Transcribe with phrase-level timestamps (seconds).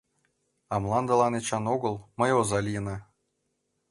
[0.73, 2.97] А мландылан Эчан огыл, мый оза лийына...